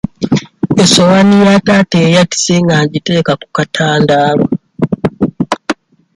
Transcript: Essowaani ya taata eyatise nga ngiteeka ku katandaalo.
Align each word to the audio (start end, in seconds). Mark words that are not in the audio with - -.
Essowaani 0.81 1.37
ya 1.47 1.55
taata 1.65 1.97
eyatise 2.05 2.55
nga 2.63 2.75
ngiteeka 2.85 3.33
ku 3.41 3.47
katandaalo. 3.57 4.45